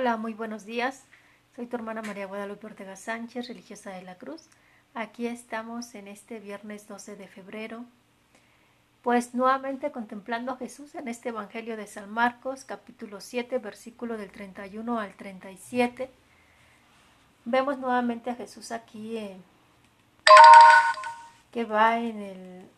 [0.00, 1.02] Hola, muy buenos días.
[1.56, 4.48] Soy tu hermana María Guadalupe Ortega Sánchez, religiosa de la Cruz.
[4.94, 7.84] Aquí estamos en este viernes 12 de febrero,
[9.02, 14.30] pues nuevamente contemplando a Jesús en este Evangelio de San Marcos, capítulo 7, versículo del
[14.30, 16.08] 31 al 37.
[17.44, 19.18] Vemos nuevamente a Jesús aquí
[21.50, 22.68] que va en el,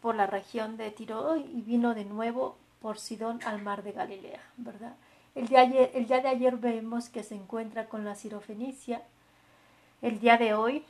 [0.00, 4.42] por la región de Tiro y vino de nuevo por Sidón al mar de Galilea,
[4.56, 4.96] ¿verdad?
[5.36, 9.02] El día, de ayer vemos que se encuentra con la sirofenicia.
[10.00, 10.82] El día de hoy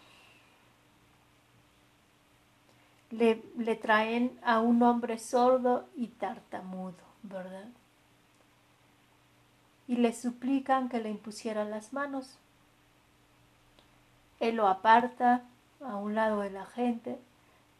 [3.10, 7.66] le, le, traen a un hombre sordo y tartamudo, ¿verdad?
[9.88, 12.38] Y le suplican que le impusieran las manos.
[14.38, 15.42] Él lo aparta
[15.80, 17.18] a un lado de la gente,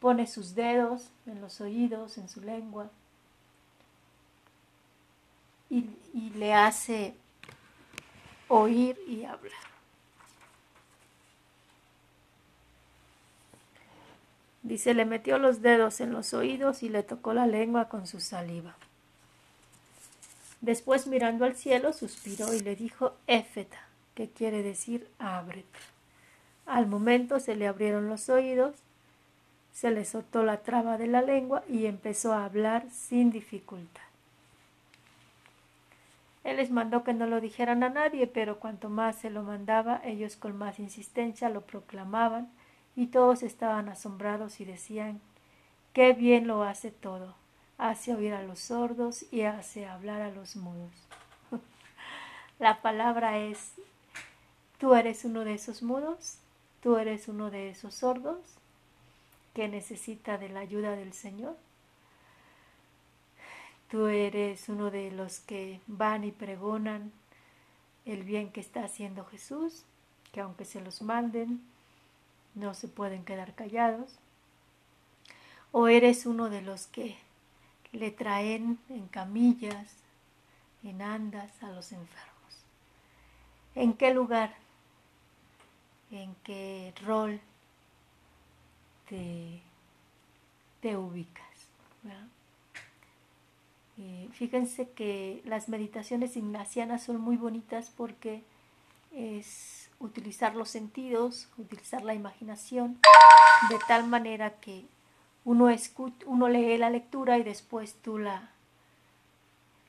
[0.01, 2.89] pone sus dedos en los oídos, en su lengua,
[6.17, 7.13] y, le hace
[8.47, 9.53] oír y hablar.
[14.63, 18.19] Dice, le metió los dedos en los oídos y le tocó la lengua con su
[18.19, 18.75] saliva.
[20.59, 23.79] Después mirando al cielo, suspiró y le dijo, Éfeta,
[24.15, 25.79] que quiere decir ábrete.
[26.65, 28.75] Al momento se le abrieron los oídos,
[29.71, 34.06] se le soltó la traba de la lengua y empezó a hablar sin dificultad.
[36.47, 39.99] Él les mandó que no lo dijeran a nadie, pero cuanto más se lo mandaba,
[40.05, 42.49] ellos con más insistencia lo proclamaban,
[42.95, 45.19] y todos estaban asombrados y decían
[45.91, 47.35] Qué bien lo hace todo.
[47.77, 50.93] Hace oír a los sordos y hace hablar a los mudos.
[52.59, 53.73] La palabra es
[54.77, 56.37] ¿Tú eres uno de esos mudos?
[56.81, 58.39] ¿Tú eres uno de esos sordos
[59.53, 61.57] que necesita de la ayuda del Señor?
[63.89, 67.13] Tú eres uno de los que van y pregonan
[68.05, 69.83] el bien que está haciendo Jesús,
[70.31, 71.61] que aunque se los manden,
[72.53, 74.17] no se pueden quedar callados.
[75.71, 77.17] O eres uno de los que
[77.93, 79.93] le traen en camillas,
[80.83, 82.33] en andas a los enfermos.
[83.75, 84.53] ¿En qué lugar,
[86.11, 87.39] en qué rol
[89.07, 89.61] te,
[90.81, 91.45] te ubicas?
[93.99, 98.43] Eh, fíjense que las meditaciones ignacianas son muy bonitas porque
[99.11, 102.99] es utilizar los sentidos, utilizar la imaginación,
[103.69, 104.85] de tal manera que
[105.45, 105.69] uno,
[106.27, 108.51] uno lee la lectura y después tú la,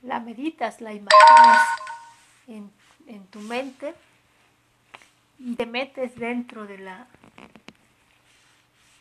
[0.02, 1.68] la meditas, la imaginas
[2.47, 2.70] en,
[3.06, 3.94] en tu mente
[5.38, 7.06] y te metes dentro de la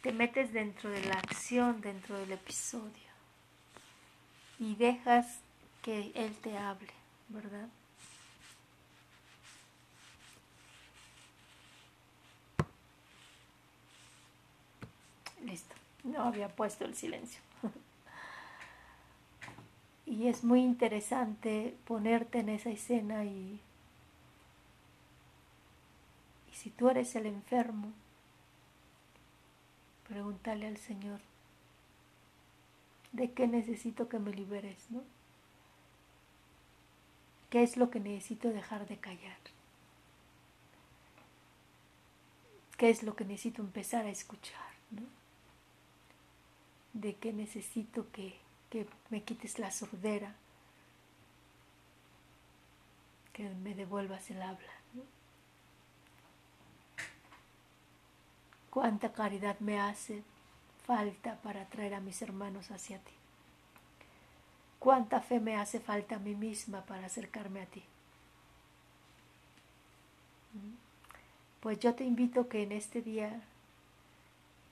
[0.01, 3.16] te metes dentro de la acción, dentro del episodio
[4.59, 5.39] y dejas
[5.81, 6.91] que Él te hable,
[7.29, 7.67] ¿verdad?
[15.43, 17.39] Listo, no había puesto el silencio.
[20.05, 23.61] y es muy interesante ponerte en esa escena y,
[26.51, 27.93] y si tú eres el enfermo,
[30.07, 31.19] pregúntale al Señor,
[33.17, 35.03] de qué necesito que me liberes, ¿no?
[37.49, 39.39] ¿Qué es lo que necesito dejar de callar?
[42.77, 44.69] ¿Qué es lo que necesito empezar a escuchar?
[44.91, 45.01] ¿no?
[46.93, 48.37] ¿De qué necesito que,
[48.69, 50.35] que me quites la sordera?
[53.33, 54.73] Que me devuelvas el habla.
[54.93, 55.01] ¿no?
[58.69, 60.23] ¿Cuánta caridad me hace
[60.87, 63.11] falta para traer a mis hermanos hacia ti?
[64.79, 67.83] ¿Cuánta fe me hace falta a mí misma para acercarme a ti?
[71.59, 73.41] Pues yo te invito que en este día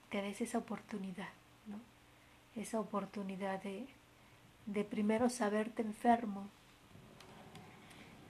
[0.08, 1.28] te des esa oportunidad,
[2.54, 3.86] esa oportunidad de,
[4.64, 6.48] de primero saberte enfermo,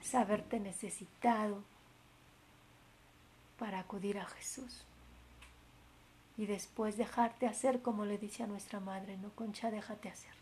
[0.01, 1.63] saberte necesitado
[3.57, 4.83] para acudir a Jesús
[6.37, 10.33] y después dejarte hacer como le dice a nuestra madre, no, Concha, déjate hacer.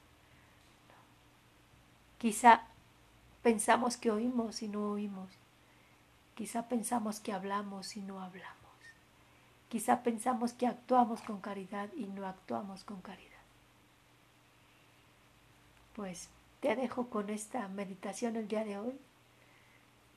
[2.17, 2.63] Quizá
[3.41, 5.29] pensamos que oímos y no oímos.
[6.35, 8.55] Quizá pensamos que hablamos y no hablamos.
[9.69, 13.31] Quizá pensamos que actuamos con caridad y no actuamos con caridad.
[15.95, 18.99] Pues te dejo con esta meditación el día de hoy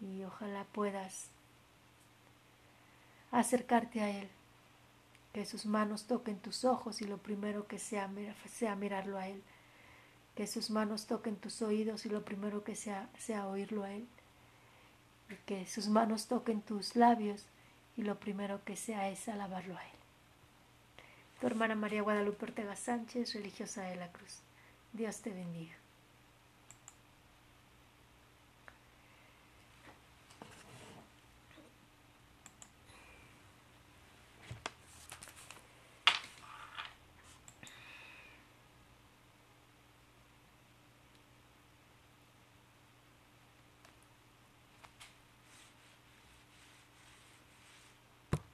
[0.00, 1.28] y ojalá puedas
[3.30, 4.28] acercarte a Él
[5.32, 8.10] que sus manos toquen tus ojos y lo primero que sea,
[8.46, 9.42] sea mirarlo a Él,
[10.34, 14.06] que sus manos toquen tus oídos y lo primero que sea sea oírlo a Él,
[15.46, 17.44] que sus manos toquen tus labios
[17.96, 19.98] y lo primero que sea es alabarlo a Él.
[21.40, 24.40] Tu hermana María Guadalupe Ortega Sánchez, religiosa de la Cruz.
[24.92, 25.77] Dios te bendiga.